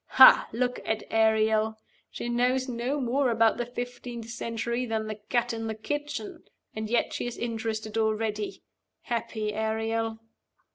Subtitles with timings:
[0.17, 0.49] Ha!
[0.51, 1.77] look at Ariel.
[2.09, 6.41] She knows no more about the fifteenth century than the cat in the kitchen,
[6.75, 8.63] and yet she is interested already.
[9.03, 10.17] Happy Ariel!"